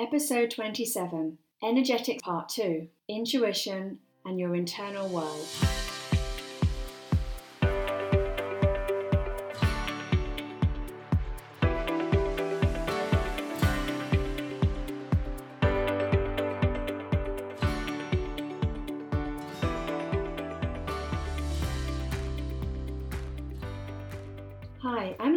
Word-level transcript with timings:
Episode 0.00 0.50
27 0.50 1.36
Energetic 1.62 2.22
Part 2.22 2.48
2 2.48 2.88
Intuition 3.08 3.98
and 4.24 4.40
Your 4.40 4.54
Internal 4.54 5.06
World. 5.10 5.46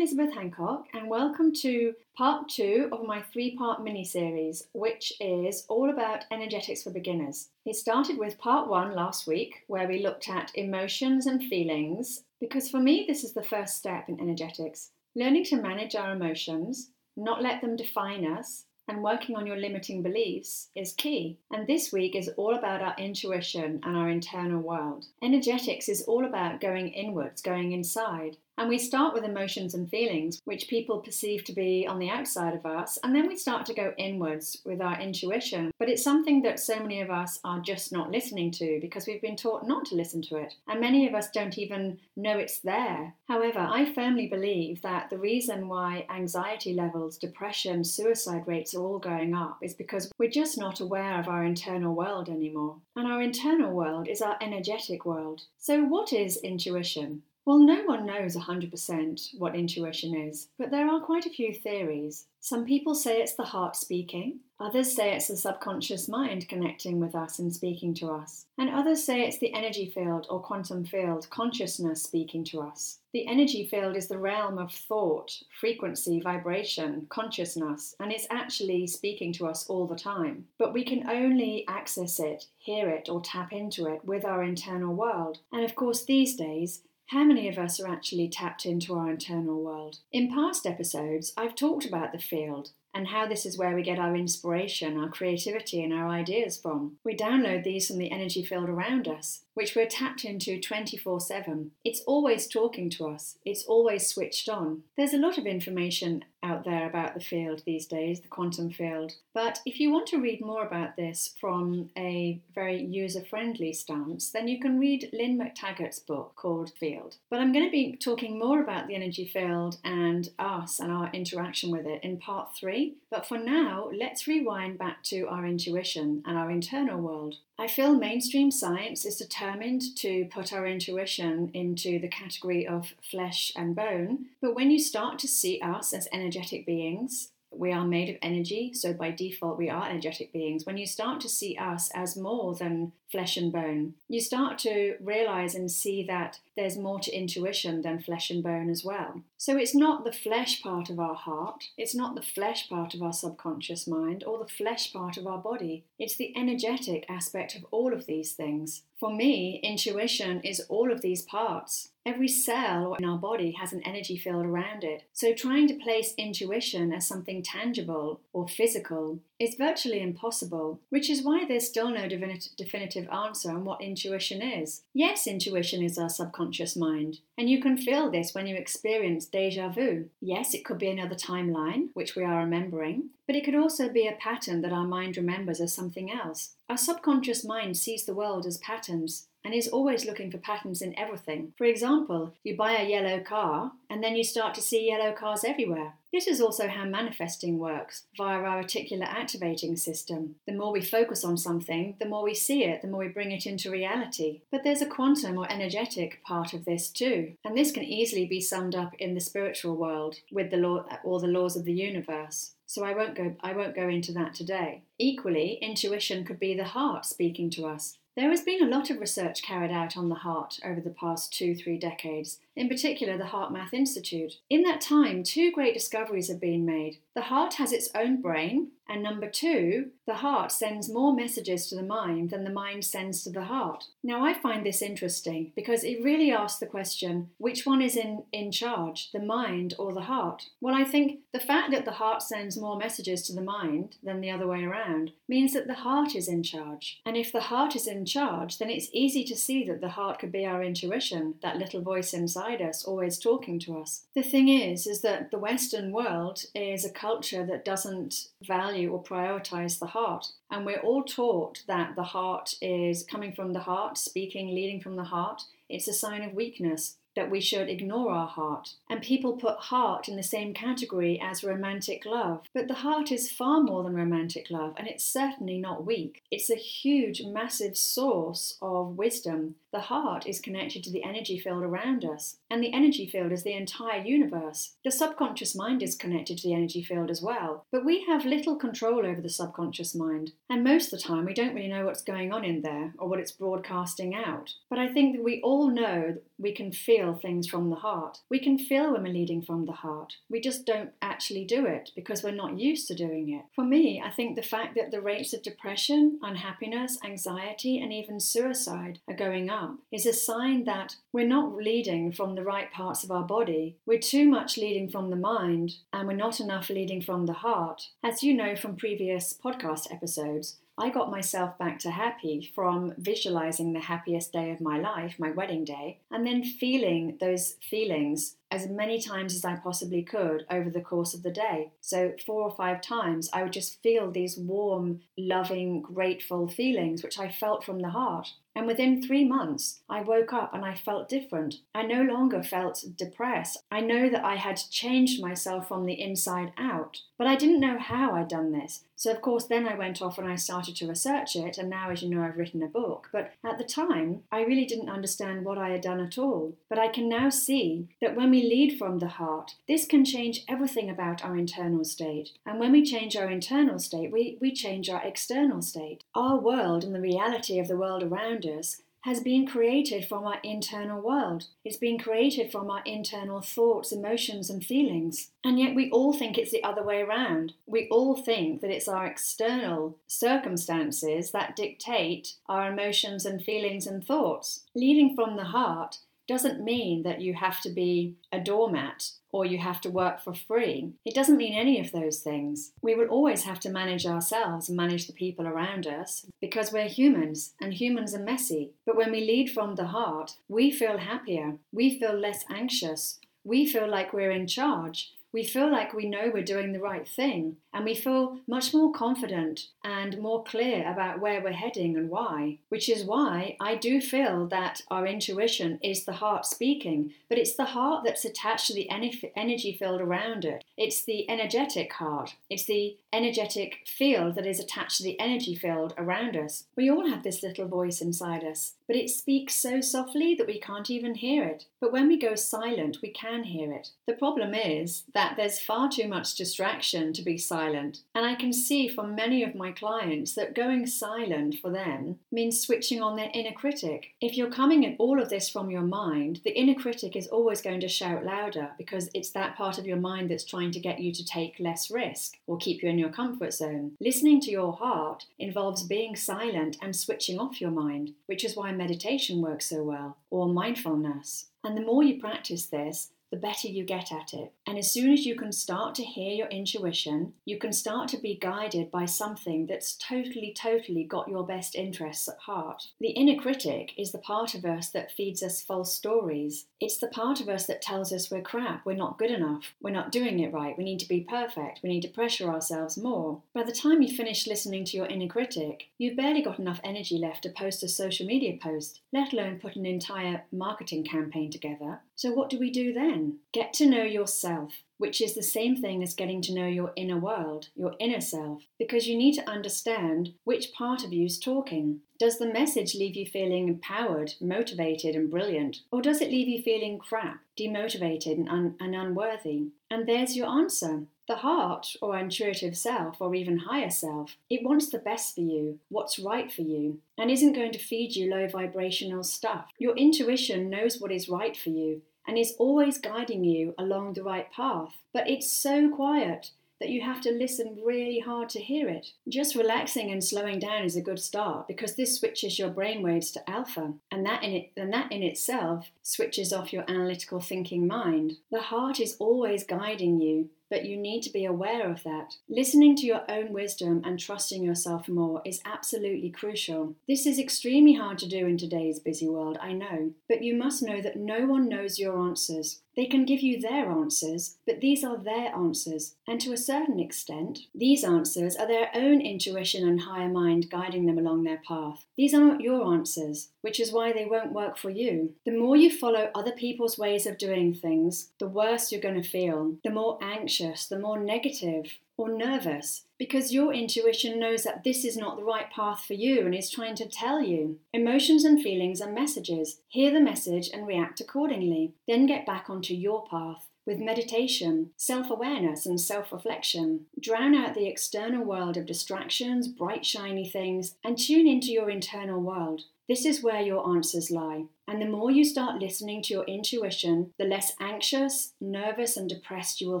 Elizabeth 0.00 0.32
Hancock, 0.32 0.86
and 0.94 1.10
welcome 1.10 1.52
to 1.52 1.94
part 2.16 2.48
two 2.48 2.88
of 2.90 3.04
my 3.04 3.20
three 3.20 3.54
part 3.54 3.84
mini 3.84 4.02
series, 4.02 4.66
which 4.72 5.12
is 5.20 5.66
all 5.68 5.90
about 5.90 6.24
energetics 6.30 6.82
for 6.82 6.90
beginners. 6.90 7.48
It 7.66 7.76
started 7.76 8.16
with 8.16 8.38
part 8.38 8.66
one 8.66 8.94
last 8.94 9.26
week, 9.26 9.56
where 9.66 9.86
we 9.86 10.02
looked 10.02 10.26
at 10.30 10.52
emotions 10.54 11.26
and 11.26 11.44
feelings, 11.44 12.22
because 12.40 12.70
for 12.70 12.80
me, 12.80 13.04
this 13.06 13.22
is 13.24 13.34
the 13.34 13.42
first 13.42 13.76
step 13.76 14.08
in 14.08 14.18
energetics 14.18 14.92
learning 15.14 15.44
to 15.44 15.60
manage 15.60 15.94
our 15.94 16.12
emotions, 16.12 16.92
not 17.14 17.42
let 17.42 17.60
them 17.60 17.76
define 17.76 18.24
us, 18.24 18.64
and 18.90 19.04
working 19.04 19.36
on 19.36 19.46
your 19.46 19.56
limiting 19.56 20.02
beliefs 20.02 20.68
is 20.74 20.92
key. 20.92 21.38
And 21.52 21.66
this 21.66 21.92
week 21.92 22.16
is 22.16 22.28
all 22.36 22.56
about 22.56 22.82
our 22.82 22.94
intuition 22.98 23.78
and 23.84 23.96
our 23.96 24.08
internal 24.08 24.60
world. 24.60 25.04
Energetics 25.22 25.88
is 25.88 26.02
all 26.02 26.24
about 26.24 26.60
going 26.60 26.88
inwards, 26.88 27.40
going 27.40 27.70
inside. 27.70 28.36
And 28.60 28.68
we 28.68 28.76
start 28.76 29.14
with 29.14 29.24
emotions 29.24 29.72
and 29.72 29.88
feelings, 29.88 30.42
which 30.44 30.68
people 30.68 30.98
perceive 30.98 31.44
to 31.44 31.54
be 31.54 31.86
on 31.88 31.98
the 31.98 32.10
outside 32.10 32.52
of 32.52 32.66
us, 32.66 32.98
and 33.02 33.16
then 33.16 33.26
we 33.26 33.34
start 33.34 33.64
to 33.64 33.74
go 33.74 33.94
inwards 33.96 34.58
with 34.66 34.82
our 34.82 35.00
intuition. 35.00 35.72
But 35.78 35.88
it's 35.88 36.04
something 36.04 36.42
that 36.42 36.60
so 36.60 36.78
many 36.78 37.00
of 37.00 37.08
us 37.08 37.40
are 37.42 37.60
just 37.60 37.90
not 37.90 38.10
listening 38.10 38.50
to 38.50 38.78
because 38.82 39.06
we've 39.06 39.22
been 39.22 39.36
taught 39.36 39.66
not 39.66 39.86
to 39.86 39.94
listen 39.94 40.20
to 40.24 40.36
it. 40.36 40.56
And 40.68 40.78
many 40.78 41.08
of 41.08 41.14
us 41.14 41.30
don't 41.30 41.56
even 41.56 41.96
know 42.16 42.36
it's 42.36 42.58
there. 42.58 43.14
However, 43.28 43.60
I 43.60 43.94
firmly 43.94 44.26
believe 44.26 44.82
that 44.82 45.08
the 45.08 45.16
reason 45.16 45.66
why 45.66 46.04
anxiety 46.10 46.74
levels, 46.74 47.16
depression, 47.16 47.82
suicide 47.82 48.42
rates 48.46 48.74
are 48.74 48.82
all 48.82 48.98
going 48.98 49.34
up 49.34 49.56
is 49.62 49.72
because 49.72 50.12
we're 50.18 50.28
just 50.28 50.58
not 50.58 50.80
aware 50.80 51.18
of 51.18 51.28
our 51.28 51.44
internal 51.46 51.94
world 51.94 52.28
anymore. 52.28 52.76
And 52.94 53.10
our 53.10 53.22
internal 53.22 53.72
world 53.72 54.06
is 54.06 54.20
our 54.20 54.36
energetic 54.42 55.06
world. 55.06 55.44
So, 55.56 55.82
what 55.82 56.12
is 56.12 56.36
intuition? 56.36 57.22
Well, 57.46 57.58
no 57.58 57.82
one 57.84 58.04
knows 58.04 58.36
100% 58.36 59.38
what 59.38 59.56
intuition 59.56 60.14
is, 60.14 60.48
but 60.58 60.70
there 60.70 60.88
are 60.88 61.00
quite 61.00 61.24
a 61.24 61.30
few 61.30 61.54
theories. 61.54 62.26
Some 62.38 62.64
people 62.64 62.94
say 62.94 63.20
it's 63.20 63.34
the 63.34 63.44
heart 63.44 63.76
speaking, 63.76 64.40
others 64.58 64.94
say 64.94 65.14
it's 65.14 65.28
the 65.28 65.36
subconscious 65.36 66.06
mind 66.08 66.48
connecting 66.48 67.00
with 67.00 67.14
us 67.14 67.38
and 67.38 67.52
speaking 67.52 67.94
to 67.94 68.10
us, 68.10 68.46
and 68.58 68.68
others 68.70 69.04
say 69.04 69.22
it's 69.22 69.38
the 69.38 69.54
energy 69.54 69.90
field 69.94 70.26
or 70.28 70.40
quantum 70.40 70.84
field 70.84 71.28
consciousness 71.30 72.02
speaking 72.02 72.44
to 72.44 72.60
us. 72.60 72.98
The 73.12 73.26
energy 73.26 73.66
field 73.66 73.96
is 73.96 74.08
the 74.08 74.18
realm 74.18 74.58
of 74.58 74.72
thought, 74.72 75.42
frequency, 75.60 76.20
vibration, 76.20 77.06
consciousness, 77.08 77.94
and 78.00 78.12
it's 78.12 78.26
actually 78.30 78.86
speaking 78.86 79.32
to 79.34 79.46
us 79.46 79.66
all 79.66 79.86
the 79.86 79.96
time. 79.96 80.46
But 80.58 80.72
we 80.72 80.84
can 80.84 81.08
only 81.08 81.64
access 81.66 82.20
it, 82.20 82.44
hear 82.58 82.88
it, 82.88 83.08
or 83.08 83.20
tap 83.20 83.52
into 83.52 83.86
it 83.86 84.04
with 84.04 84.24
our 84.24 84.44
internal 84.44 84.94
world. 84.94 85.38
And 85.52 85.64
of 85.64 85.74
course, 85.74 86.04
these 86.04 86.36
days, 86.36 86.82
how 87.10 87.24
many 87.24 87.48
of 87.48 87.58
us 87.58 87.80
are 87.80 87.88
actually 87.88 88.28
tapped 88.28 88.64
into 88.64 88.94
our 88.94 89.10
internal 89.10 89.60
world? 89.60 89.98
In 90.12 90.32
past 90.32 90.64
episodes, 90.64 91.32
I've 91.36 91.56
talked 91.56 91.84
about 91.84 92.12
the 92.12 92.20
field 92.20 92.70
and 92.94 93.08
how 93.08 93.26
this 93.26 93.44
is 93.44 93.58
where 93.58 93.74
we 93.74 93.82
get 93.82 93.98
our 93.98 94.14
inspiration, 94.14 94.96
our 94.96 95.08
creativity, 95.08 95.82
and 95.82 95.92
our 95.92 96.08
ideas 96.08 96.56
from. 96.56 96.98
We 97.04 97.16
download 97.16 97.64
these 97.64 97.88
from 97.88 97.98
the 97.98 98.12
energy 98.12 98.44
field 98.44 98.68
around 98.68 99.08
us, 99.08 99.42
which 99.60 99.76
we're 99.76 99.84
tapped 99.84 100.24
into 100.24 100.58
24 100.58 101.20
7. 101.20 101.70
It's 101.84 102.00
always 102.06 102.46
talking 102.46 102.88
to 102.88 103.06
us, 103.06 103.36
it's 103.44 103.62
always 103.64 104.06
switched 104.06 104.48
on. 104.48 104.84
There's 104.96 105.12
a 105.12 105.18
lot 105.18 105.36
of 105.36 105.44
information 105.44 106.24
out 106.42 106.64
there 106.64 106.88
about 106.88 107.12
the 107.12 107.20
field 107.20 107.62
these 107.66 107.86
days, 107.86 108.20
the 108.20 108.28
quantum 108.28 108.70
field. 108.70 109.12
But 109.34 109.60
if 109.66 109.78
you 109.78 109.92
want 109.92 110.06
to 110.08 110.20
read 110.20 110.40
more 110.40 110.66
about 110.66 110.96
this 110.96 111.34
from 111.38 111.90
a 111.98 112.40
very 112.54 112.82
user 112.82 113.22
friendly 113.22 113.74
stance, 113.74 114.30
then 114.30 114.48
you 114.48 114.58
can 114.58 114.78
read 114.78 115.10
Lynne 115.12 115.38
McTaggart's 115.38 115.98
book 115.98 116.32
called 116.36 116.72
Field. 116.78 117.16
But 117.28 117.40
I'm 117.40 117.52
going 117.52 117.66
to 117.66 117.70
be 117.70 117.98
talking 118.02 118.38
more 118.38 118.62
about 118.62 118.88
the 118.88 118.94
energy 118.94 119.26
field 119.26 119.76
and 119.84 120.30
us 120.38 120.80
and 120.80 120.90
our 120.90 121.10
interaction 121.12 121.70
with 121.70 121.86
it 121.86 122.02
in 122.02 122.16
part 122.16 122.56
three. 122.58 122.94
But 123.10 123.26
for 123.26 123.36
now, 123.36 123.90
let's 123.92 124.26
rewind 124.26 124.78
back 124.78 125.02
to 125.04 125.26
our 125.28 125.46
intuition 125.46 126.22
and 126.24 126.38
our 126.38 126.50
internal 126.50 127.00
world. 127.00 127.36
I 127.58 127.68
feel 127.68 127.94
mainstream 127.94 128.50
science 128.50 129.04
is 129.04 129.16
determined 129.16 129.49
to 129.96 130.26
put 130.26 130.52
our 130.52 130.66
intuition 130.66 131.50
into 131.54 131.98
the 131.98 132.08
category 132.08 132.66
of 132.66 132.94
flesh 133.02 133.52
and 133.56 133.74
bone, 133.74 134.26
but 134.40 134.54
when 134.54 134.70
you 134.70 134.78
start 134.78 135.18
to 135.20 135.28
see 135.28 135.60
us 135.60 135.92
as 135.92 136.08
energetic 136.12 136.66
beings, 136.66 137.32
we 137.52 137.72
are 137.72 137.84
made 137.84 138.08
of 138.08 138.16
energy, 138.22 138.72
so 138.72 138.92
by 138.92 139.10
default, 139.10 139.58
we 139.58 139.68
are 139.68 139.88
energetic 139.88 140.32
beings. 140.32 140.64
When 140.64 140.76
you 140.76 140.86
start 140.86 141.20
to 141.22 141.28
see 141.28 141.56
us 141.56 141.90
as 141.94 142.16
more 142.16 142.54
than 142.54 142.92
flesh 143.10 143.36
and 143.36 143.52
bone, 143.52 143.94
you 144.08 144.20
start 144.20 144.58
to 144.58 144.96
realize 145.00 145.54
and 145.54 145.70
see 145.70 146.04
that 146.04 146.38
there's 146.56 146.78
more 146.78 147.00
to 147.00 147.12
intuition 147.12 147.82
than 147.82 148.00
flesh 148.00 148.30
and 148.30 148.42
bone 148.42 148.70
as 148.70 148.84
well. 148.84 149.22
So 149.36 149.56
it's 149.56 149.74
not 149.74 150.04
the 150.04 150.12
flesh 150.12 150.62
part 150.62 150.90
of 150.90 151.00
our 151.00 151.14
heart, 151.14 151.64
it's 151.76 151.94
not 151.94 152.14
the 152.14 152.22
flesh 152.22 152.68
part 152.68 152.94
of 152.94 153.02
our 153.02 153.12
subconscious 153.12 153.86
mind, 153.86 154.22
or 154.24 154.38
the 154.38 154.52
flesh 154.52 154.92
part 154.92 155.16
of 155.16 155.26
our 155.26 155.38
body. 155.38 155.84
It's 155.98 156.16
the 156.16 156.32
energetic 156.36 157.04
aspect 157.08 157.56
of 157.56 157.66
all 157.70 157.92
of 157.92 158.06
these 158.06 158.32
things. 158.32 158.82
For 158.98 159.12
me, 159.12 159.60
intuition 159.62 160.40
is 160.42 160.60
all 160.68 160.92
of 160.92 161.00
these 161.00 161.22
parts. 161.22 161.88
Every 162.12 162.26
cell 162.26 162.96
in 162.98 163.04
our 163.04 163.18
body 163.18 163.52
has 163.52 163.72
an 163.72 163.82
energy 163.84 164.16
field 164.16 164.44
around 164.44 164.82
it. 164.82 165.04
So 165.12 165.32
trying 165.32 165.68
to 165.68 165.78
place 165.78 166.12
intuition 166.18 166.92
as 166.92 167.06
something 167.06 167.40
tangible 167.40 168.22
or 168.32 168.48
physical 168.48 169.20
is 169.40 169.54
virtually 169.54 170.02
impossible, 170.02 170.78
which 170.90 171.08
is 171.08 171.22
why 171.22 171.46
there's 171.46 171.66
still 171.66 171.88
no 171.88 172.06
definitive 172.06 173.08
answer 173.08 173.50
on 173.50 173.64
what 173.64 173.80
intuition 173.80 174.42
is. 174.42 174.82
Yes, 174.92 175.26
intuition 175.26 175.82
is 175.82 175.96
our 175.96 176.10
subconscious 176.10 176.76
mind, 176.76 177.20
and 177.38 177.48
you 177.48 177.62
can 177.62 177.78
feel 177.78 178.10
this 178.10 178.34
when 178.34 178.46
you 178.46 178.54
experience 178.54 179.24
deja 179.24 179.70
vu. 179.70 180.10
Yes, 180.20 180.52
it 180.52 180.62
could 180.62 180.76
be 180.76 180.90
another 180.90 181.14
timeline, 181.14 181.88
which 181.94 182.14
we 182.14 182.22
are 182.22 182.40
remembering, 182.40 183.08
but 183.26 183.34
it 183.34 183.44
could 183.44 183.54
also 183.54 183.88
be 183.88 184.06
a 184.06 184.12
pattern 184.12 184.60
that 184.60 184.72
our 184.72 184.86
mind 184.86 185.16
remembers 185.16 185.60
as 185.60 185.72
something 185.72 186.12
else. 186.12 186.56
Our 186.68 186.76
subconscious 186.76 187.42
mind 187.42 187.78
sees 187.78 188.04
the 188.04 188.14
world 188.14 188.44
as 188.44 188.58
patterns 188.58 189.26
and 189.42 189.54
is 189.54 189.68
always 189.68 190.04
looking 190.04 190.30
for 190.30 190.36
patterns 190.36 190.82
in 190.82 190.98
everything. 190.98 191.54
For 191.56 191.64
example, 191.64 192.34
you 192.44 192.56
buy 192.56 192.72
a 192.72 192.88
yellow 192.88 193.20
car 193.20 193.72
and 193.90 194.02
then 194.02 194.14
you 194.14 194.22
start 194.22 194.54
to 194.54 194.62
see 194.62 194.86
yellow 194.86 195.12
cars 195.12 195.44
everywhere. 195.44 195.94
This 196.12 196.26
is 196.26 196.40
also 196.40 196.68
how 196.68 196.84
manifesting 196.84 197.58
works 197.58 198.04
via 198.16 198.38
our 198.38 198.62
reticular 198.62 199.04
activating 199.04 199.76
system. 199.76 200.36
The 200.46 200.54
more 200.54 200.72
we 200.72 200.80
focus 200.80 201.24
on 201.24 201.36
something, 201.36 201.96
the 202.00 202.08
more 202.08 202.22
we 202.22 202.34
see 202.34 202.64
it, 202.64 202.82
the 202.82 202.88
more 202.88 203.00
we 203.00 203.08
bring 203.08 203.32
it 203.32 203.46
into 203.46 203.70
reality. 203.70 204.42
But 204.50 204.64
there's 204.64 204.82
a 204.82 204.86
quantum 204.86 205.36
or 205.36 205.50
energetic 205.50 206.22
part 206.24 206.54
of 206.54 206.64
this 206.64 206.88
too, 206.88 207.32
and 207.44 207.56
this 207.56 207.72
can 207.72 207.84
easily 207.84 208.26
be 208.26 208.40
summed 208.40 208.74
up 208.74 208.94
in 208.98 209.14
the 209.14 209.20
spiritual 209.20 209.76
world 209.76 210.16
with 210.32 210.50
the 210.50 210.56
law 210.56 210.84
or 211.04 211.20
the 211.20 211.26
laws 211.26 211.56
of 211.56 211.64
the 211.64 211.72
universe. 211.72 212.54
So 212.66 212.84
I 212.84 212.94
won't 212.94 213.16
go 213.16 213.34
I 213.40 213.52
won't 213.52 213.74
go 213.74 213.88
into 213.88 214.12
that 214.12 214.34
today. 214.34 214.82
Equally, 214.96 215.54
intuition 215.60 216.24
could 216.24 216.38
be 216.38 216.54
the 216.54 216.64
heart 216.64 217.04
speaking 217.04 217.50
to 217.50 217.66
us. 217.66 217.98
There 218.20 218.28
has 218.28 218.42
been 218.42 218.62
a 218.62 218.66
lot 218.66 218.90
of 218.90 219.00
research 219.00 219.42
carried 219.42 219.70
out 219.70 219.96
on 219.96 220.10
the 220.10 220.14
heart 220.14 220.60
over 220.62 220.78
the 220.78 220.90
past 220.90 221.32
two, 221.32 221.54
three 221.54 221.78
decades, 221.78 222.38
in 222.54 222.68
particular 222.68 223.16
the 223.16 223.24
HeartMath 223.24 223.72
Institute. 223.72 224.40
In 224.50 224.62
that 224.64 224.82
time, 224.82 225.22
two 225.22 225.50
great 225.50 225.72
discoveries 225.72 226.28
have 226.28 226.38
been 226.38 226.66
made. 226.66 226.98
The 227.14 227.22
heart 227.22 227.54
has 227.54 227.72
its 227.72 227.90
own 227.94 228.20
brain, 228.22 228.70
and 228.88 229.02
number 229.02 229.28
two, 229.28 229.90
the 230.06 230.14
heart 230.14 230.50
sends 230.50 230.92
more 230.92 231.14
messages 231.14 231.68
to 231.68 231.76
the 231.76 231.82
mind 231.82 232.30
than 232.30 232.42
the 232.42 232.50
mind 232.50 232.84
sends 232.84 233.22
to 233.22 233.30
the 233.30 233.44
heart. 233.44 233.84
Now, 234.02 234.24
I 234.24 234.34
find 234.34 234.66
this 234.66 234.82
interesting 234.82 235.52
because 235.54 235.84
it 235.84 236.02
really 236.02 236.32
asks 236.32 236.58
the 236.58 236.66
question 236.66 237.30
which 237.38 237.64
one 237.64 237.80
is 237.80 237.96
in, 237.96 238.24
in 238.32 238.50
charge, 238.50 239.12
the 239.12 239.20
mind 239.20 239.74
or 239.78 239.92
the 239.92 240.02
heart? 240.02 240.50
Well, 240.60 240.74
I 240.74 240.82
think 240.82 241.20
the 241.32 241.38
fact 241.38 241.70
that 241.70 241.84
the 241.84 241.92
heart 241.92 242.22
sends 242.22 242.58
more 242.58 242.76
messages 242.76 243.22
to 243.22 243.32
the 243.32 243.40
mind 243.40 243.96
than 244.02 244.20
the 244.20 244.30
other 244.30 244.48
way 244.48 244.64
around 244.64 245.12
means 245.28 245.52
that 245.52 245.68
the 245.68 245.74
heart 245.74 246.16
is 246.16 246.26
in 246.26 246.42
charge. 246.42 247.00
And 247.06 247.16
if 247.16 247.30
the 247.30 247.42
heart 247.42 247.76
is 247.76 247.86
in 247.86 248.04
charge, 248.04 248.58
then 248.58 248.70
it's 248.70 248.90
easy 248.92 249.22
to 249.24 249.36
see 249.36 249.64
that 249.66 249.80
the 249.80 249.90
heart 249.90 250.18
could 250.18 250.32
be 250.32 250.44
our 250.44 250.64
intuition, 250.64 251.34
that 251.42 251.58
little 251.58 251.80
voice 251.80 252.12
inside 252.12 252.60
us 252.60 252.84
always 252.84 253.18
talking 253.18 253.60
to 253.60 253.78
us. 253.78 254.06
The 254.16 254.22
thing 254.22 254.48
is, 254.48 254.88
is 254.88 255.00
that 255.02 255.30
the 255.30 255.38
Western 255.38 255.92
world 255.92 256.44
is 256.56 256.84
a 256.84 256.90
culture 257.00 257.44
that 257.46 257.64
doesn't 257.64 258.28
value 258.42 258.92
or 258.92 259.02
prioritize 259.02 259.78
the 259.78 259.86
heart. 259.86 260.24
And 260.50 260.66
we're 260.66 260.80
all 260.88 261.02
taught 261.02 261.62
that 261.66 261.94
the 261.96 262.02
heart 262.16 262.54
is 262.60 263.04
coming 263.12 263.32
from 263.32 263.52
the 263.52 263.60
heart, 263.70 263.96
speaking, 263.98 264.48
leading 264.54 264.80
from 264.80 264.96
the 264.96 265.04
heart. 265.04 265.42
It's 265.68 265.88
a 265.88 265.92
sign 265.92 266.22
of 266.22 266.34
weakness. 266.34 266.96
that 267.16 267.30
we 267.30 267.40
should 267.40 267.68
ignore 267.68 268.12
our 268.12 268.26
heart. 268.28 268.74
And 268.88 269.02
people 269.02 269.32
put 269.32 269.56
heart 269.56 270.08
in 270.08 270.16
the 270.16 270.22
same 270.22 270.54
category 270.54 271.20
as 271.22 271.42
romantic 271.44 272.06
love. 272.06 272.46
But 272.54 272.68
the 272.68 272.74
heart 272.74 273.10
is 273.10 273.32
far 273.32 273.60
more 273.62 273.82
than 273.82 273.94
romantic 273.94 274.50
love, 274.50 274.74
and 274.76 274.86
it's 274.86 275.04
certainly 275.04 275.58
not 275.58 275.84
weak. 275.84 276.22
It's 276.30 276.50
a 276.50 276.54
huge, 276.54 277.22
massive 277.24 277.76
source 277.76 278.56
of 278.62 278.96
wisdom. 278.96 279.56
The 279.72 279.80
heart 279.80 280.26
is 280.26 280.40
connected 280.40 280.82
to 280.82 280.90
the 280.90 281.04
energy 281.04 281.38
field 281.38 281.62
around 281.62 282.04
us, 282.04 282.38
and 282.50 282.60
the 282.60 282.72
energy 282.72 283.06
field 283.06 283.30
is 283.30 283.44
the 283.44 283.52
entire 283.52 284.02
universe. 284.02 284.74
The 284.84 284.90
subconscious 284.90 285.54
mind 285.54 285.80
is 285.80 285.94
connected 285.94 286.38
to 286.38 286.48
the 286.48 286.54
energy 286.54 286.82
field 286.82 287.08
as 287.08 287.22
well, 287.22 287.66
but 287.70 287.84
we 287.84 288.04
have 288.06 288.24
little 288.24 288.56
control 288.56 289.06
over 289.06 289.20
the 289.20 289.28
subconscious 289.28 289.94
mind, 289.94 290.32
and 290.48 290.64
most 290.64 290.92
of 290.92 290.98
the 290.98 291.06
time 291.06 291.24
we 291.24 291.34
don't 291.34 291.54
really 291.54 291.68
know 291.68 291.84
what's 291.84 292.02
going 292.02 292.32
on 292.32 292.44
in 292.44 292.62
there 292.62 292.94
or 292.98 293.08
what 293.08 293.20
it's 293.20 293.30
broadcasting 293.30 294.12
out. 294.12 294.54
But 294.68 294.80
I 294.80 294.92
think 294.92 295.14
that 295.14 295.22
we 295.22 295.40
all 295.40 295.70
know 295.70 296.16
we 296.36 296.52
can 296.52 296.72
feel 296.72 297.14
things 297.14 297.46
from 297.46 297.70
the 297.70 297.76
heart. 297.76 298.18
We 298.28 298.40
can 298.40 298.58
feel 298.58 298.92
when 298.92 299.04
we're 299.04 299.12
leading 299.12 299.42
from 299.42 299.66
the 299.66 299.72
heart. 299.72 300.14
We 300.28 300.40
just 300.40 300.66
don't 300.66 300.90
actually 301.00 301.44
do 301.44 301.64
it 301.66 301.90
because 301.94 302.24
we're 302.24 302.32
not 302.32 302.58
used 302.58 302.88
to 302.88 302.94
doing 302.96 303.30
it. 303.30 303.44
For 303.54 303.64
me, 303.64 304.02
I 304.04 304.10
think 304.10 304.34
the 304.34 304.42
fact 304.42 304.74
that 304.74 304.90
the 304.90 305.00
rates 305.00 305.32
of 305.32 305.42
depression, 305.42 306.18
unhappiness, 306.22 306.98
anxiety, 307.04 307.78
and 307.78 307.92
even 307.92 308.18
suicide 308.18 308.98
are 309.06 309.14
going 309.14 309.48
up 309.48 309.59
is 309.90 310.06
a 310.06 310.12
sign 310.12 310.64
that 310.64 310.96
we're 311.12 311.26
not 311.26 311.56
leading 311.56 312.12
from 312.12 312.34
the 312.34 312.44
right 312.44 312.72
parts 312.72 313.04
of 313.04 313.10
our 313.10 313.24
body. 313.24 313.76
We're 313.86 313.98
too 313.98 314.28
much 314.28 314.56
leading 314.56 314.88
from 314.88 315.10
the 315.10 315.16
mind 315.16 315.76
and 315.92 316.06
we're 316.06 316.14
not 316.14 316.40
enough 316.40 316.70
leading 316.70 317.02
from 317.02 317.26
the 317.26 317.32
heart. 317.32 317.88
As 318.02 318.22
you 318.22 318.34
know 318.34 318.56
from 318.56 318.76
previous 318.76 319.38
podcast 319.42 319.92
episodes, 319.92 320.58
I 320.78 320.88
got 320.88 321.10
myself 321.10 321.58
back 321.58 321.78
to 321.80 321.90
happy 321.90 322.50
from 322.54 322.94
visualizing 322.96 323.72
the 323.72 323.80
happiest 323.80 324.32
day 324.32 324.50
of 324.50 324.62
my 324.62 324.78
life, 324.78 325.16
my 325.18 325.30
wedding 325.30 325.64
day, 325.64 325.98
and 326.10 326.26
then 326.26 326.42
feeling 326.42 327.18
those 327.20 327.56
feelings 327.60 328.36
as 328.50 328.68
many 328.68 329.00
times 329.00 329.34
as 329.34 329.44
I 329.44 329.56
possibly 329.56 330.02
could 330.02 330.44
over 330.50 330.70
the 330.70 330.80
course 330.80 331.14
of 331.14 331.22
the 331.22 331.30
day. 331.30 331.72
So, 331.80 332.14
four 332.26 332.42
or 332.42 332.54
five 332.54 332.80
times, 332.80 333.30
I 333.32 333.42
would 333.42 333.52
just 333.52 333.82
feel 333.82 334.10
these 334.10 334.36
warm, 334.36 335.00
loving, 335.16 335.82
grateful 335.82 336.48
feelings, 336.48 337.02
which 337.02 337.18
I 337.18 337.30
felt 337.30 337.64
from 337.64 337.80
the 337.80 337.90
heart. 337.90 338.32
And 338.56 338.66
within 338.66 339.00
three 339.00 339.24
months, 339.24 339.80
I 339.88 340.02
woke 340.02 340.32
up 340.32 340.52
and 340.52 340.64
I 340.64 340.74
felt 340.74 341.08
different. 341.08 341.56
I 341.74 341.82
no 341.82 342.02
longer 342.02 342.42
felt 342.42 342.84
depressed. 342.96 343.62
I 343.70 343.80
know 343.80 344.10
that 344.10 344.24
I 344.24 344.34
had 344.36 344.60
changed 344.70 345.22
myself 345.22 345.68
from 345.68 345.86
the 345.86 346.00
inside 346.00 346.52
out, 346.58 347.00
but 347.16 347.28
I 347.28 347.36
didn't 347.36 347.60
know 347.60 347.78
how 347.78 348.14
I'd 348.14 348.28
done 348.28 348.50
this. 348.50 348.84
So, 348.96 349.10
of 349.10 349.22
course, 349.22 349.46
then 349.46 349.66
I 349.66 349.76
went 349.76 350.02
off 350.02 350.18
and 350.18 350.28
I 350.28 350.34
started 350.34 350.76
to 350.76 350.86
research 350.86 351.34
it, 351.34 351.56
and 351.56 351.70
now, 351.70 351.90
as 351.90 352.02
you 352.02 352.10
know, 352.10 352.22
I've 352.22 352.36
written 352.36 352.62
a 352.62 352.66
book. 352.66 353.08
But 353.12 353.32
at 353.42 353.56
the 353.56 353.64
time, 353.64 354.24
I 354.30 354.42
really 354.42 354.66
didn't 354.66 354.90
understand 354.90 355.44
what 355.44 355.56
I 355.56 355.70
had 355.70 355.80
done 355.80 356.00
at 356.00 356.18
all. 356.18 356.54
But 356.68 356.78
I 356.78 356.88
can 356.88 357.08
now 357.08 357.30
see 357.30 357.88
that 358.02 358.14
when 358.14 358.30
we 358.40 358.48
lead 358.48 358.78
from 358.78 358.98
the 358.98 359.08
heart, 359.08 359.56
this 359.68 359.84
can 359.84 360.02
change 360.02 360.44
everything 360.48 360.88
about 360.88 361.22
our 361.22 361.36
internal 361.36 361.84
state. 361.84 362.30
And 362.46 362.58
when 362.58 362.72
we 362.72 362.82
change 362.82 363.14
our 363.14 363.28
internal 363.28 363.78
state, 363.78 364.10
we, 364.10 364.38
we 364.40 364.52
change 364.52 364.88
our 364.88 365.02
external 365.02 365.60
state. 365.60 366.04
Our 366.14 366.38
world 366.38 366.82
and 366.82 366.94
the 366.94 367.02
reality 367.02 367.58
of 367.58 367.68
the 367.68 367.76
world 367.76 368.02
around 368.02 368.46
us 368.46 368.80
has 369.02 369.20
been 369.20 369.46
created 369.46 370.06
from 370.06 370.24
our 370.24 370.38
internal 370.42 371.00
world. 371.00 371.48
It's 371.64 371.76
been 371.76 371.98
created 371.98 372.50
from 372.50 372.70
our 372.70 372.82
internal 372.84 373.42
thoughts, 373.42 373.92
emotions, 373.92 374.48
and 374.48 374.64
feelings. 374.64 375.30
And 375.44 375.58
yet 375.58 375.74
we 375.74 375.90
all 375.90 376.12
think 376.14 376.38
it's 376.38 376.52
the 376.52 376.64
other 376.64 376.82
way 376.82 377.00
around. 377.00 377.52
We 377.66 377.88
all 377.90 378.16
think 378.16 378.62
that 378.62 378.70
it's 378.70 378.88
our 378.88 379.06
external 379.06 379.98
circumstances 380.06 381.30
that 381.32 381.56
dictate 381.56 382.34
our 382.46 382.72
emotions 382.72 383.26
and 383.26 383.42
feelings 383.42 383.86
and 383.86 384.04
thoughts. 384.04 384.64
Leading 384.74 385.14
from 385.14 385.36
the 385.36 385.44
heart 385.44 385.98
doesn't 386.30 386.62
mean 386.62 387.02
that 387.02 387.20
you 387.20 387.34
have 387.34 387.60
to 387.60 387.68
be 387.68 388.14
a 388.30 388.38
doormat 388.38 389.10
or 389.32 389.44
you 389.44 389.58
have 389.58 389.80
to 389.80 389.90
work 389.90 390.22
for 390.22 390.32
free. 390.32 390.92
It 391.04 391.12
doesn't 391.12 391.36
mean 391.36 391.54
any 391.54 391.80
of 391.80 391.90
those 391.90 392.20
things. 392.20 392.70
We 392.80 392.94
will 392.94 393.08
always 393.08 393.42
have 393.42 393.58
to 393.60 393.68
manage 393.68 394.06
ourselves 394.06 394.68
and 394.68 394.76
manage 394.76 395.08
the 395.08 395.12
people 395.12 395.48
around 395.48 395.88
us 395.88 396.26
because 396.40 396.72
we're 396.72 396.86
humans 396.86 397.54
and 397.60 397.74
humans 397.74 398.14
are 398.14 398.22
messy. 398.22 398.70
But 398.86 398.96
when 398.96 399.10
we 399.10 399.22
lead 399.22 399.50
from 399.50 399.74
the 399.74 399.88
heart, 399.88 400.36
we 400.48 400.70
feel 400.70 400.98
happier, 400.98 401.56
we 401.72 401.98
feel 401.98 402.14
less 402.14 402.44
anxious, 402.48 403.18
we 403.42 403.66
feel 403.66 403.90
like 403.90 404.12
we're 404.12 404.30
in 404.30 404.46
charge, 404.46 405.12
we 405.32 405.44
feel 405.44 405.70
like 405.70 405.94
we 405.94 406.08
know 406.08 406.30
we're 406.32 406.42
doing 406.42 406.72
the 406.72 406.80
right 406.80 407.06
thing 407.06 407.56
and 407.72 407.84
we 407.84 407.94
feel 407.94 408.38
much 408.48 408.74
more 408.74 408.92
confident 408.92 409.68
and 409.84 410.18
more 410.18 410.42
clear 410.42 410.90
about 410.90 411.20
where 411.20 411.40
we're 411.40 411.52
heading 411.52 411.96
and 411.96 412.10
why. 412.10 412.58
Which 412.68 412.88
is 412.88 413.04
why 413.04 413.56
I 413.60 413.76
do 413.76 414.00
feel 414.00 414.46
that 414.48 414.82
our 414.90 415.06
intuition 415.06 415.78
is 415.82 416.04
the 416.04 416.14
heart 416.14 416.46
speaking, 416.46 417.12
but 417.28 417.38
it's 417.38 417.54
the 417.54 417.66
heart 417.66 418.04
that's 418.04 418.24
attached 418.24 418.66
to 418.68 418.74
the 418.74 418.90
energy 418.90 419.76
field 419.78 420.00
around 420.00 420.44
it. 420.44 420.64
It's 420.80 421.04
the 421.04 421.28
energetic 421.28 421.92
heart, 421.92 422.36
it's 422.48 422.64
the 422.64 422.96
energetic 423.12 423.80
field 423.86 424.34
that 424.36 424.46
is 424.46 424.58
attached 424.58 424.96
to 424.96 425.02
the 425.02 425.20
energy 425.20 425.54
field 425.54 425.92
around 425.98 426.38
us. 426.38 426.64
We 426.74 426.90
all 426.90 427.06
have 427.06 427.22
this 427.22 427.42
little 427.42 427.68
voice 427.68 428.00
inside 428.00 428.44
us, 428.44 428.76
but 428.86 428.96
it 428.96 429.10
speaks 429.10 429.56
so 429.56 429.82
softly 429.82 430.34
that 430.36 430.46
we 430.46 430.58
can't 430.58 430.90
even 430.90 431.16
hear 431.16 431.44
it. 431.44 431.66
But 431.80 431.92
when 431.92 432.08
we 432.08 432.18
go 432.18 432.34
silent, 432.34 432.98
we 433.02 433.10
can 433.10 433.44
hear 433.44 433.72
it. 433.72 433.90
The 434.06 434.14
problem 434.14 434.54
is 434.54 435.04
that 435.12 435.36
there's 435.36 435.60
far 435.60 435.90
too 435.90 436.08
much 436.08 436.34
distraction 436.34 437.12
to 437.12 437.22
be 437.22 437.36
silent. 437.36 438.00
And 438.14 438.24
I 438.24 438.34
can 438.34 438.52
see 438.52 438.88
from 438.88 439.14
many 439.14 439.42
of 439.42 439.54
my 439.54 439.72
clients 439.72 440.34
that 440.34 440.54
going 440.54 440.86
silent 440.86 441.56
for 441.60 441.70
them 441.70 442.20
means 442.32 442.60
switching 442.60 443.02
on 443.02 443.16
their 443.16 443.30
inner 443.34 443.52
critic. 443.52 444.14
If 444.20 444.36
you're 444.36 444.50
coming 444.50 444.86
at 444.86 444.96
all 444.98 445.20
of 445.20 445.28
this 445.28 445.48
from 445.48 445.70
your 445.70 445.82
mind, 445.82 446.40
the 446.44 446.58
inner 446.58 446.74
critic 446.74 447.16
is 447.16 447.26
always 447.28 447.60
going 447.60 447.80
to 447.80 447.88
shout 447.88 448.24
louder 448.24 448.70
because 448.78 449.10
it's 449.14 449.30
that 449.30 449.56
part 449.56 449.78
of 449.78 449.86
your 449.86 449.98
mind 449.98 450.30
that's 450.30 450.44
trying 450.44 450.69
to 450.72 450.80
get 450.80 451.00
you 451.00 451.12
to 451.12 451.24
take 451.24 451.60
less 451.60 451.90
risk 451.90 452.38
or 452.46 452.56
keep 452.56 452.82
you 452.82 452.88
in 452.88 452.98
your 452.98 453.10
comfort 453.10 453.52
zone. 453.52 453.92
Listening 454.00 454.40
to 454.42 454.50
your 454.50 454.72
heart 454.72 455.26
involves 455.38 455.82
being 455.82 456.16
silent 456.16 456.76
and 456.80 456.94
switching 456.94 457.38
off 457.38 457.60
your 457.60 457.70
mind, 457.70 458.14
which 458.26 458.44
is 458.44 458.56
why 458.56 458.72
meditation 458.72 459.40
works 459.40 459.66
so 459.66 459.82
well, 459.82 460.16
or 460.30 460.48
mindfulness. 460.48 461.46
And 461.62 461.76
the 461.76 461.82
more 461.82 462.02
you 462.02 462.20
practice 462.20 462.66
this, 462.66 463.10
the 463.30 463.36
better 463.36 463.68
you 463.68 463.84
get 463.84 464.12
at 464.12 464.34
it. 464.34 464.52
And 464.66 464.78
as 464.78 464.90
soon 464.90 465.12
as 465.12 465.24
you 465.24 465.36
can 465.36 465.52
start 465.52 465.94
to 465.96 466.04
hear 466.04 466.32
your 466.32 466.48
intuition, 466.48 467.34
you 467.44 467.58
can 467.58 467.72
start 467.72 468.08
to 468.08 468.18
be 468.18 468.38
guided 468.40 468.90
by 468.90 469.04
something 469.04 469.66
that's 469.66 469.96
totally, 469.96 470.54
totally 470.56 471.04
got 471.04 471.28
your 471.28 471.46
best 471.46 471.74
interests 471.74 472.28
at 472.28 472.38
heart. 472.38 472.88
The 473.00 473.10
inner 473.10 473.40
critic 473.40 473.92
is 473.96 474.12
the 474.12 474.18
part 474.18 474.54
of 474.54 474.64
us 474.64 474.90
that 474.90 475.12
feeds 475.12 475.42
us 475.42 475.62
false 475.62 475.94
stories. 475.94 476.66
It's 476.80 476.98
the 476.98 477.08
part 477.08 477.40
of 477.40 477.48
us 477.48 477.66
that 477.66 477.82
tells 477.82 478.12
us 478.12 478.30
we're 478.30 478.42
crap, 478.42 478.84
we're 478.84 478.94
not 478.94 479.18
good 479.18 479.30
enough, 479.30 479.74
we're 479.80 479.90
not 479.90 480.12
doing 480.12 480.40
it 480.40 480.52
right, 480.52 480.76
we 480.76 480.84
need 480.84 481.00
to 481.00 481.08
be 481.08 481.26
perfect, 481.28 481.80
we 481.82 481.90
need 481.90 482.02
to 482.02 482.08
pressure 482.08 482.48
ourselves 482.48 482.96
more. 482.96 483.42
By 483.54 483.62
the 483.62 483.72
time 483.72 484.02
you 484.02 484.14
finish 484.14 484.46
listening 484.46 484.84
to 484.86 484.96
your 484.96 485.06
inner 485.06 485.28
critic, 485.28 485.84
you've 485.98 486.16
barely 486.16 486.42
got 486.42 486.58
enough 486.58 486.80
energy 486.82 487.18
left 487.18 487.42
to 487.42 487.50
post 487.50 487.82
a 487.82 487.88
social 487.88 488.26
media 488.26 488.56
post, 488.60 489.00
let 489.12 489.32
alone 489.32 489.58
put 489.60 489.76
an 489.76 489.86
entire 489.86 490.42
marketing 490.52 491.04
campaign 491.04 491.50
together. 491.50 492.00
So, 492.20 492.30
what 492.32 492.50
do 492.50 492.58
we 492.58 492.70
do 492.70 492.92
then? 492.92 493.38
Get 493.50 493.72
to 493.72 493.86
know 493.86 494.02
yourself, 494.02 494.82
which 494.98 495.22
is 495.22 495.34
the 495.34 495.42
same 495.42 495.74
thing 495.74 496.02
as 496.02 496.12
getting 496.12 496.42
to 496.42 496.52
know 496.52 496.66
your 496.66 496.92
inner 496.94 497.16
world, 497.16 497.70
your 497.74 497.94
inner 497.98 498.20
self, 498.20 498.64
because 498.78 499.08
you 499.08 499.16
need 499.16 499.32
to 499.36 499.48
understand 499.48 500.34
which 500.44 500.74
part 500.74 501.02
of 501.02 501.14
you 501.14 501.24
is 501.24 501.38
talking. 501.38 502.00
Does 502.18 502.36
the 502.36 502.52
message 502.52 502.94
leave 502.94 503.16
you 503.16 503.24
feeling 503.24 503.68
empowered, 503.68 504.34
motivated, 504.38 505.14
and 505.14 505.30
brilliant? 505.30 505.78
Or 505.90 506.02
does 506.02 506.20
it 506.20 506.28
leave 506.28 506.46
you 506.46 506.62
feeling 506.62 506.98
crap, 506.98 507.40
demotivated, 507.58 508.32
and, 508.32 508.50
un- 508.50 508.74
and 508.78 508.94
unworthy? 508.94 509.68
And 509.90 510.06
there's 510.06 510.36
your 510.36 510.48
answer. 510.48 511.04
The 511.26 511.36
heart, 511.36 511.94
or 512.02 512.18
intuitive 512.18 512.76
self, 512.76 513.18
or 513.20 513.34
even 513.34 513.58
higher 513.58 513.88
self, 513.88 514.36
it 514.50 514.62
wants 514.62 514.90
the 514.90 514.98
best 514.98 515.36
for 515.36 515.40
you, 515.40 515.78
what's 515.88 516.18
right 516.18 516.52
for 516.52 516.62
you, 516.62 516.98
and 517.16 517.30
isn't 517.30 517.54
going 517.54 517.72
to 517.72 517.78
feed 517.78 518.14
you 518.14 518.28
low 518.28 518.46
vibrational 518.46 519.22
stuff. 519.22 519.70
Your 519.78 519.96
intuition 519.96 520.68
knows 520.68 521.00
what 521.00 521.12
is 521.12 521.28
right 521.28 521.56
for 521.56 521.70
you 521.70 522.02
and 522.26 522.38
is 522.38 522.54
always 522.58 522.98
guiding 522.98 523.44
you 523.44 523.74
along 523.78 524.12
the 524.12 524.22
right 524.22 524.50
path, 524.52 524.96
but 525.12 525.28
it's 525.28 525.50
so 525.50 525.88
quiet 525.88 526.52
that 526.80 526.88
you 526.88 527.02
have 527.02 527.20
to 527.20 527.30
listen 527.30 527.78
really 527.84 528.20
hard 528.20 528.48
to 528.48 528.58
hear 528.58 528.88
it. 528.88 529.12
Just 529.28 529.54
relaxing 529.54 530.10
and 530.10 530.24
slowing 530.24 530.58
down 530.58 530.82
is 530.82 530.96
a 530.96 531.02
good 531.02 531.18
start 531.18 531.68
because 531.68 531.94
this 531.94 532.18
switches 532.18 532.58
your 532.58 532.70
brain 532.70 533.02
waves 533.02 533.30
to 533.32 533.50
alpha, 533.50 533.92
and 534.10 534.24
that 534.24 534.42
in 534.42 534.52
it 534.52 534.70
and 534.76 534.92
that 534.92 535.12
in 535.12 535.22
itself 535.22 535.90
switches 536.02 536.52
off 536.52 536.72
your 536.72 536.84
analytical 536.88 537.40
thinking 537.40 537.86
mind. 537.86 538.38
The 538.50 538.62
heart 538.62 538.98
is 538.98 539.16
always 539.18 539.62
guiding 539.62 540.20
you 540.20 540.48
but 540.70 540.84
you 540.84 540.96
need 540.96 541.22
to 541.22 541.32
be 541.32 541.44
aware 541.44 541.90
of 541.90 542.02
that. 542.04 542.36
Listening 542.48 542.96
to 542.96 543.06
your 543.06 543.22
own 543.28 543.52
wisdom 543.52 544.00
and 544.04 544.18
trusting 544.18 544.62
yourself 544.62 545.08
more 545.08 545.42
is 545.44 545.60
absolutely 545.64 546.30
crucial. 546.30 546.94
This 547.08 547.26
is 547.26 547.38
extremely 547.38 547.94
hard 547.94 548.18
to 548.18 548.28
do 548.28 548.46
in 548.46 548.56
today's 548.56 549.00
busy 549.00 549.28
world, 549.28 549.58
I 549.60 549.72
know, 549.72 550.12
but 550.28 550.42
you 550.42 550.54
must 550.54 550.82
know 550.82 551.02
that 551.02 551.16
no 551.16 551.46
one 551.46 551.68
knows 551.68 551.98
your 551.98 552.18
answers. 552.18 552.80
They 552.96 553.06
can 553.06 553.24
give 553.24 553.40
you 553.40 553.60
their 553.60 553.90
answers, 553.90 554.58
but 554.66 554.80
these 554.80 555.04
are 555.04 555.16
their 555.16 555.54
answers, 555.54 556.16
and 556.26 556.40
to 556.40 556.52
a 556.52 556.58
certain 556.58 556.98
extent, 556.98 557.60
these 557.74 558.04
answers 558.04 558.56
are 558.56 558.66
their 558.66 558.90
own 558.94 559.20
intuition 559.20 559.88
and 559.88 560.00
higher 560.00 560.28
mind 560.28 560.70
guiding 560.70 561.06
them 561.06 561.16
along 561.16 561.44
their 561.44 561.62
path. 561.66 562.04
These 562.16 562.34
are 562.34 562.40
not 562.40 562.60
your 562.60 562.92
answers, 562.92 563.48
which 563.62 563.80
is 563.80 563.92
why 563.92 564.12
they 564.12 564.26
won't 564.26 564.52
work 564.52 564.76
for 564.76 564.90
you. 564.90 565.34
The 565.46 565.56
more 565.56 565.76
you 565.76 565.90
follow 565.90 566.30
other 566.34 566.52
people's 566.52 566.98
ways 566.98 567.26
of 567.26 567.38
doing 567.38 567.74
things, 567.74 568.32
the 568.38 568.48
worse 568.48 568.90
you're 568.90 569.00
going 569.00 569.22
to 569.22 569.28
feel, 569.28 569.76
the 569.84 569.90
more 569.90 570.18
anxious, 570.20 570.59
the 570.88 570.98
more 570.98 571.18
negative, 571.18 571.98
or 572.20 572.28
nervous 572.28 573.04
because 573.18 573.52
your 573.52 573.72
intuition 573.72 574.38
knows 574.38 574.62
that 574.62 574.84
this 574.84 575.04
is 575.04 575.16
not 575.16 575.36
the 575.36 575.44
right 575.44 575.70
path 575.70 576.04
for 576.04 576.14
you 576.14 576.44
and 576.44 576.54
is 576.54 576.70
trying 576.70 576.94
to 576.94 577.08
tell 577.08 577.42
you. 577.42 577.78
Emotions 577.92 578.44
and 578.44 578.62
feelings 578.62 579.00
are 579.00 579.10
messages. 579.10 579.80
Hear 579.88 580.10
the 580.10 580.20
message 580.20 580.70
and 580.72 580.86
react 580.86 581.20
accordingly. 581.20 581.94
Then 582.06 582.26
get 582.26 582.46
back 582.46 582.68
onto 582.68 582.94
your 582.94 583.26
path 583.26 583.68
with 583.86 583.98
meditation, 583.98 584.90
self 584.96 585.30
awareness, 585.30 585.86
and 585.86 586.00
self 586.00 586.32
reflection. 586.32 587.06
Drown 587.18 587.54
out 587.54 587.74
the 587.74 587.86
external 587.86 588.44
world 588.44 588.76
of 588.76 588.86
distractions, 588.86 589.68
bright, 589.68 590.04
shiny 590.04 590.48
things, 590.48 590.94
and 591.02 591.18
tune 591.18 591.46
into 591.46 591.72
your 591.72 591.90
internal 591.90 592.40
world. 592.40 592.82
This 593.08 593.24
is 593.24 593.42
where 593.42 593.60
your 593.60 593.88
answers 593.88 594.30
lie. 594.30 594.66
And 594.90 595.00
the 595.00 595.06
more 595.06 595.30
you 595.30 595.44
start 595.44 595.80
listening 595.80 596.20
to 596.24 596.34
your 596.34 596.44
intuition, 596.46 597.32
the 597.38 597.44
less 597.44 597.72
anxious, 597.78 598.54
nervous, 598.60 599.16
and 599.16 599.28
depressed 599.28 599.80
you 599.80 599.88
will 599.88 600.00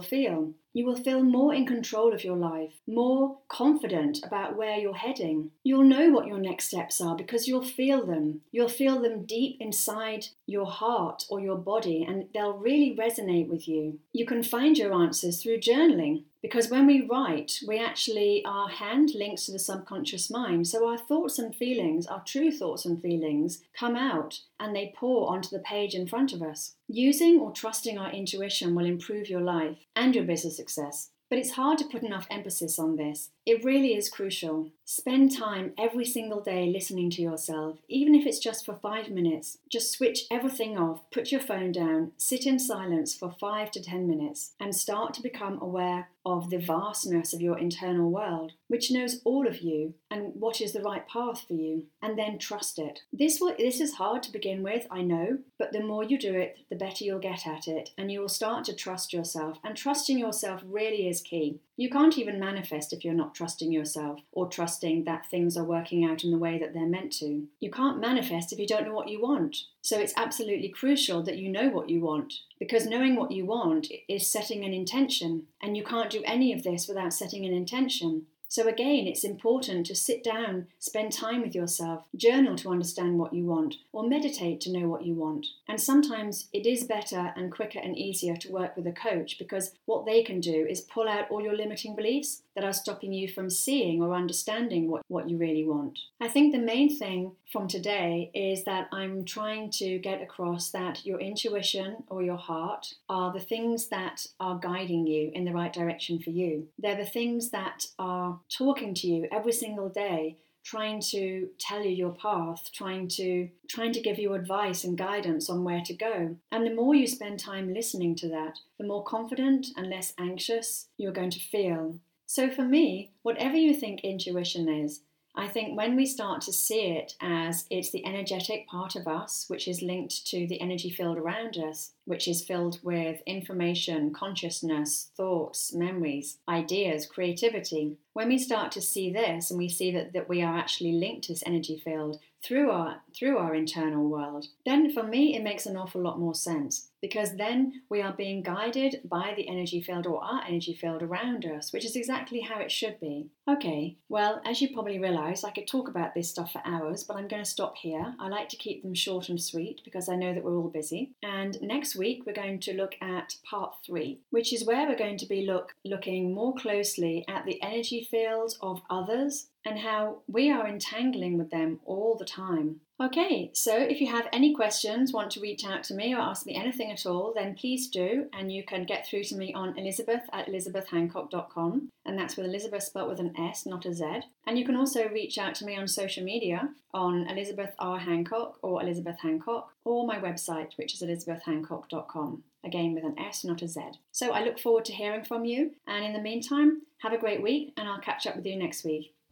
feel. 0.00 0.54
You 0.72 0.84
will 0.84 0.96
feel 0.96 1.22
more 1.22 1.54
in 1.54 1.64
control 1.64 2.12
of 2.12 2.24
your 2.24 2.36
life, 2.36 2.74
more 2.88 3.38
confident 3.48 4.18
about 4.24 4.56
where 4.56 4.78
you're 4.78 4.94
heading. 4.94 5.52
You'll 5.62 5.84
know 5.84 6.10
what 6.10 6.26
your 6.26 6.38
next 6.38 6.66
steps 6.66 7.00
are 7.00 7.16
because 7.16 7.46
you'll 7.46 7.62
feel 7.62 8.04
them. 8.04 8.40
You'll 8.50 8.68
feel 8.68 9.00
them 9.00 9.26
deep 9.26 9.58
inside 9.60 10.26
your 10.46 10.66
heart 10.66 11.24
or 11.30 11.38
your 11.38 11.58
body, 11.58 12.04
and 12.08 12.26
they'll 12.34 12.58
really 12.58 12.96
resonate 12.96 13.48
with 13.48 13.68
you. 13.68 14.00
You 14.12 14.26
can 14.26 14.42
find 14.42 14.76
your 14.76 14.92
answers 14.92 15.40
through 15.40 15.58
journaling. 15.58 16.24
Because 16.42 16.70
when 16.70 16.86
we 16.86 17.06
write, 17.06 17.60
we 17.66 17.78
actually, 17.78 18.42
our 18.46 18.68
hand 18.68 19.10
links 19.14 19.46
to 19.46 19.52
the 19.52 19.58
subconscious 19.58 20.30
mind. 20.30 20.66
So 20.68 20.88
our 20.88 20.96
thoughts 20.96 21.38
and 21.38 21.54
feelings, 21.54 22.06
our 22.06 22.22
true 22.24 22.50
thoughts 22.50 22.86
and 22.86 23.00
feelings, 23.00 23.62
come 23.78 23.94
out 23.94 24.40
and 24.58 24.74
they 24.74 24.94
pour 24.96 25.30
onto 25.30 25.50
the 25.50 25.58
page 25.58 25.94
in 25.94 26.06
front 26.06 26.32
of 26.32 26.42
us. 26.42 26.76
Using 26.88 27.38
or 27.38 27.52
trusting 27.52 27.98
our 27.98 28.10
intuition 28.10 28.74
will 28.74 28.86
improve 28.86 29.28
your 29.28 29.42
life 29.42 29.78
and 29.94 30.14
your 30.14 30.24
business 30.24 30.56
success. 30.56 31.10
But 31.28 31.38
it's 31.38 31.52
hard 31.52 31.78
to 31.78 31.84
put 31.84 32.02
enough 32.02 32.26
emphasis 32.28 32.76
on 32.76 32.96
this. 32.96 33.30
It 33.46 33.64
really 33.64 33.94
is 33.94 34.08
crucial. 34.08 34.70
Spend 34.84 35.30
time 35.30 35.74
every 35.78 36.04
single 36.04 36.40
day 36.40 36.66
listening 36.66 37.08
to 37.10 37.22
yourself, 37.22 37.78
even 37.88 38.16
if 38.16 38.26
it's 38.26 38.40
just 38.40 38.66
for 38.66 38.74
five 38.74 39.10
minutes. 39.10 39.58
Just 39.68 39.92
switch 39.92 40.24
everything 40.28 40.76
off, 40.76 41.08
put 41.12 41.30
your 41.30 41.40
phone 41.40 41.70
down, 41.70 42.10
sit 42.16 42.46
in 42.46 42.58
silence 42.58 43.14
for 43.14 43.30
five 43.30 43.70
to 43.70 43.80
ten 43.80 44.08
minutes, 44.08 44.54
and 44.58 44.74
start 44.74 45.14
to 45.14 45.22
become 45.22 45.62
aware 45.62 46.08
of 46.24 46.50
the 46.50 46.58
vastness 46.58 47.32
of 47.32 47.40
your 47.40 47.58
internal 47.58 48.10
world, 48.10 48.52
which 48.68 48.90
knows 48.90 49.20
all 49.24 49.46
of 49.46 49.60
you 49.60 49.94
and 50.10 50.32
what 50.34 50.60
is 50.60 50.72
the 50.72 50.82
right 50.82 51.08
path 51.08 51.44
for 51.46 51.54
you, 51.54 51.86
and 52.02 52.18
then 52.18 52.38
trust 52.38 52.78
it. 52.78 53.00
This 53.12 53.40
will, 53.40 53.54
this 53.58 53.80
is 53.80 53.94
hard 53.94 54.22
to 54.24 54.32
begin 54.32 54.62
with, 54.62 54.86
I 54.90 55.02
know, 55.02 55.38
but 55.58 55.72
the 55.72 55.82
more 55.82 56.04
you 56.04 56.18
do 56.18 56.34
it, 56.34 56.58
the 56.68 56.76
better 56.76 57.04
you'll 57.04 57.18
get 57.18 57.46
at 57.46 57.68
it, 57.68 57.90
and 57.96 58.10
you 58.10 58.20
will 58.20 58.28
start 58.28 58.64
to 58.64 58.74
trust 58.74 59.12
yourself. 59.12 59.58
And 59.64 59.76
trusting 59.76 60.18
yourself 60.18 60.62
really 60.64 61.08
is 61.08 61.20
key. 61.20 61.60
You 61.80 61.88
can't 61.88 62.18
even 62.18 62.38
manifest 62.38 62.92
if 62.92 63.06
you're 63.06 63.14
not 63.14 63.34
trusting 63.34 63.72
yourself 63.72 64.20
or 64.32 64.50
trusting 64.50 65.04
that 65.04 65.24
things 65.30 65.56
are 65.56 65.64
working 65.64 66.04
out 66.04 66.22
in 66.24 66.30
the 66.30 66.36
way 66.36 66.58
that 66.58 66.74
they're 66.74 66.84
meant 66.84 67.10
to. 67.14 67.46
You 67.58 67.70
can't 67.70 67.98
manifest 67.98 68.52
if 68.52 68.58
you 68.58 68.66
don't 68.66 68.84
know 68.84 68.92
what 68.92 69.08
you 69.08 69.22
want. 69.22 69.56
So 69.80 69.98
it's 69.98 70.12
absolutely 70.14 70.68
crucial 70.68 71.22
that 71.22 71.38
you 71.38 71.48
know 71.48 71.70
what 71.70 71.88
you 71.88 72.02
want 72.02 72.34
because 72.58 72.84
knowing 72.84 73.16
what 73.16 73.32
you 73.32 73.46
want 73.46 73.88
is 74.10 74.30
setting 74.30 74.62
an 74.62 74.74
intention, 74.74 75.44
and 75.62 75.74
you 75.74 75.82
can't 75.82 76.10
do 76.10 76.22
any 76.26 76.52
of 76.52 76.62
this 76.62 76.86
without 76.86 77.14
setting 77.14 77.46
an 77.46 77.54
intention. 77.54 78.26
So, 78.50 78.66
again, 78.66 79.06
it's 79.06 79.22
important 79.22 79.86
to 79.86 79.94
sit 79.94 80.24
down, 80.24 80.66
spend 80.80 81.12
time 81.12 81.40
with 81.40 81.54
yourself, 81.54 82.06
journal 82.16 82.56
to 82.56 82.70
understand 82.70 83.16
what 83.16 83.32
you 83.32 83.44
want, 83.44 83.76
or 83.92 84.08
meditate 84.08 84.60
to 84.62 84.72
know 84.72 84.88
what 84.88 85.06
you 85.06 85.14
want. 85.14 85.46
And 85.68 85.80
sometimes 85.80 86.48
it 86.52 86.66
is 86.66 86.82
better 86.82 87.32
and 87.36 87.52
quicker 87.52 87.78
and 87.78 87.96
easier 87.96 88.34
to 88.34 88.50
work 88.50 88.76
with 88.76 88.88
a 88.88 88.92
coach 88.92 89.38
because 89.38 89.70
what 89.86 90.04
they 90.04 90.24
can 90.24 90.40
do 90.40 90.66
is 90.68 90.80
pull 90.80 91.08
out 91.08 91.30
all 91.30 91.40
your 91.40 91.56
limiting 91.56 91.94
beliefs 91.94 92.42
that 92.54 92.64
are 92.64 92.72
stopping 92.72 93.12
you 93.12 93.28
from 93.28 93.48
seeing 93.48 94.02
or 94.02 94.14
understanding 94.14 94.90
what, 94.90 95.02
what 95.08 95.28
you 95.28 95.36
really 95.36 95.64
want. 95.64 95.98
I 96.20 96.28
think 96.28 96.52
the 96.52 96.58
main 96.58 96.96
thing 96.96 97.32
from 97.52 97.68
today 97.68 98.30
is 98.34 98.64
that 98.64 98.88
I'm 98.92 99.24
trying 99.24 99.70
to 99.72 99.98
get 99.98 100.20
across 100.20 100.70
that 100.70 101.06
your 101.06 101.20
intuition 101.20 102.02
or 102.08 102.22
your 102.22 102.36
heart 102.36 102.94
are 103.08 103.32
the 103.32 103.40
things 103.40 103.88
that 103.88 104.26
are 104.40 104.58
guiding 104.58 105.06
you 105.06 105.30
in 105.34 105.44
the 105.44 105.52
right 105.52 105.72
direction 105.72 106.18
for 106.18 106.30
you. 106.30 106.68
They're 106.78 106.96
the 106.96 107.04
things 107.04 107.50
that 107.50 107.86
are 107.98 108.40
talking 108.48 108.94
to 108.94 109.06
you 109.06 109.28
every 109.30 109.52
single 109.52 109.88
day 109.88 110.36
trying 110.62 111.00
to 111.00 111.48
tell 111.58 111.82
you 111.82 111.90
your 111.90 112.12
path 112.12 112.70
trying 112.72 113.08
to 113.08 113.48
trying 113.68 113.92
to 113.92 114.00
give 114.00 114.18
you 114.18 114.34
advice 114.34 114.84
and 114.84 114.98
guidance 114.98 115.48
on 115.48 115.64
where 115.64 115.80
to 115.80 115.94
go 115.94 116.36
and 116.52 116.66
the 116.66 116.74
more 116.74 116.94
you 116.94 117.06
spend 117.06 117.38
time 117.38 117.72
listening 117.72 118.14
to 118.14 118.28
that 118.28 118.58
the 118.78 118.86
more 118.86 119.02
confident 119.02 119.68
and 119.76 119.88
less 119.88 120.12
anxious 120.18 120.88
you're 120.98 121.12
going 121.12 121.30
to 121.30 121.40
feel 121.40 121.98
so 122.30 122.48
for 122.48 122.62
me 122.62 123.10
whatever 123.22 123.56
you 123.56 123.74
think 123.74 124.02
intuition 124.04 124.68
is 124.68 125.00
I 125.34 125.48
think 125.48 125.76
when 125.76 125.96
we 125.96 126.06
start 126.06 126.42
to 126.42 126.52
see 126.52 126.92
it 126.92 127.16
as 127.20 127.66
it's 127.70 127.90
the 127.90 128.04
energetic 128.04 128.68
part 128.68 128.96
of 128.96 129.06
us, 129.06 129.44
which 129.46 129.68
is 129.68 129.80
linked 129.80 130.26
to 130.26 130.46
the 130.46 130.60
energy 130.60 130.90
field 130.90 131.18
around 131.18 131.56
us, 131.56 131.92
which 132.04 132.26
is 132.26 132.44
filled 132.44 132.80
with 132.82 133.20
information, 133.26 134.12
consciousness, 134.12 135.10
thoughts, 135.16 135.72
memories, 135.72 136.38
ideas, 136.48 137.06
creativity, 137.06 137.96
when 138.12 138.28
we 138.28 138.38
start 138.38 138.72
to 138.72 138.80
see 138.80 139.12
this 139.12 139.50
and 139.50 139.58
we 139.58 139.68
see 139.68 139.90
that, 139.92 140.12
that 140.12 140.28
we 140.28 140.42
are 140.42 140.56
actually 140.56 140.92
linked 140.92 141.24
to 141.24 141.32
this 141.32 141.42
energy 141.46 141.80
field 141.82 142.18
through 142.42 142.70
our 142.70 143.02
through 143.16 143.36
our 143.36 143.54
internal 143.54 144.08
world, 144.08 144.46
then 144.64 144.90
for 144.92 145.02
me 145.02 145.36
it 145.36 145.42
makes 145.42 145.66
an 145.66 145.76
awful 145.76 146.02
lot 146.02 146.18
more 146.18 146.34
sense 146.34 146.90
because 147.02 147.36
then 147.36 147.82
we 147.88 148.02
are 148.02 148.12
being 148.12 148.42
guided 148.42 149.00
by 149.04 149.32
the 149.36 149.48
energy 149.48 149.80
field 149.80 150.06
or 150.06 150.22
our 150.22 150.42
energy 150.46 150.74
field 150.74 151.02
around 151.02 151.44
us, 151.46 151.72
which 151.72 151.84
is 151.84 151.96
exactly 151.96 152.40
how 152.40 152.60
it 152.60 152.70
should 152.70 152.98
be. 153.00 153.28
Okay, 153.48 153.96
well, 154.08 154.40
as 154.44 154.60
you 154.60 154.72
probably 154.72 154.98
realize, 154.98 155.42
I 155.42 155.50
could 155.50 155.66
talk 155.66 155.88
about 155.88 156.14
this 156.14 156.30
stuff 156.30 156.52
for 156.52 156.62
hours, 156.64 157.04
but 157.04 157.16
I'm 157.16 157.28
going 157.28 157.42
to 157.42 157.48
stop 157.48 157.76
here. 157.76 158.14
I 158.18 158.28
like 158.28 158.48
to 158.50 158.56
keep 158.56 158.82
them 158.82 158.94
short 158.94 159.28
and 159.28 159.40
sweet 159.40 159.80
because 159.84 160.08
I 160.08 160.16
know 160.16 160.34
that 160.34 160.44
we're 160.44 160.56
all 160.56 160.68
busy. 160.68 161.12
And 161.22 161.60
next 161.62 161.96
week 161.96 162.24
we're 162.26 162.32
going 162.32 162.60
to 162.60 162.76
look 162.76 162.94
at 163.00 163.36
part 163.48 163.74
3, 163.86 164.20
which 164.30 164.52
is 164.52 164.66
where 164.66 164.86
we're 164.86 164.96
going 164.96 165.18
to 165.18 165.26
be 165.26 165.46
look 165.46 165.74
looking 165.84 166.34
more 166.34 166.54
closely 166.54 167.24
at 167.28 167.44
the 167.46 167.60
energy 167.62 168.06
field 168.10 168.54
of 168.60 168.82
others 168.90 169.48
and 169.64 169.78
how 169.80 170.22
we 170.26 170.50
are 170.50 170.66
entangling 170.66 171.36
with 171.36 171.50
them 171.50 171.80
all 171.84 172.16
the 172.16 172.24
time. 172.24 172.80
Okay, 173.02 173.50
so 173.54 173.74
if 173.74 173.98
you 173.98 174.08
have 174.08 174.28
any 174.30 174.54
questions, 174.54 175.10
want 175.10 175.30
to 175.30 175.40
reach 175.40 175.64
out 175.64 175.82
to 175.84 175.94
me 175.94 176.14
or 176.14 176.18
ask 176.18 176.44
me 176.44 176.54
anything 176.54 176.92
at 176.92 177.06
all, 177.06 177.32
then 177.34 177.54
please 177.54 177.88
do, 177.88 178.26
and 178.34 178.52
you 178.52 178.62
can 178.62 178.84
get 178.84 179.06
through 179.06 179.24
to 179.24 179.36
me 179.36 179.54
on 179.54 179.78
elizabeth 179.78 180.20
at 180.34 180.48
elizabethhancock.com, 180.48 181.88
and 182.04 182.18
that's 182.18 182.36
with 182.36 182.44
Elizabeth 182.44 182.82
spelt 182.82 183.08
with 183.08 183.18
an 183.18 183.34
S, 183.38 183.64
not 183.64 183.86
a 183.86 183.94
Z. 183.94 184.04
And 184.46 184.58
you 184.58 184.66
can 184.66 184.76
also 184.76 185.08
reach 185.08 185.38
out 185.38 185.54
to 185.56 185.64
me 185.64 185.78
on 185.78 185.88
social 185.88 186.22
media 186.22 186.68
on 186.92 187.26
Elizabeth 187.26 187.74
R. 187.78 187.98
Hancock 187.98 188.58
or 188.60 188.82
Elizabeth 188.82 189.16
Hancock, 189.22 189.72
or 189.84 190.06
my 190.06 190.18
website, 190.18 190.76
which 190.76 190.92
is 190.92 191.00
elizabethhancock.com, 191.00 192.42
again 192.64 192.92
with 192.92 193.04
an 193.04 193.18
S, 193.18 193.44
not 193.44 193.62
a 193.62 193.68
Z. 193.68 193.80
So 194.12 194.32
I 194.32 194.44
look 194.44 194.58
forward 194.58 194.84
to 194.86 194.92
hearing 194.92 195.24
from 195.24 195.46
you, 195.46 195.70
and 195.86 196.04
in 196.04 196.12
the 196.12 196.20
meantime, 196.20 196.82
have 196.98 197.14
a 197.14 197.18
great 197.18 197.42
week, 197.42 197.72
and 197.78 197.88
I'll 197.88 198.00
catch 198.00 198.26
up 198.26 198.36
with 198.36 198.44
you 198.44 198.56
next 198.56 198.84
week. 198.84 199.14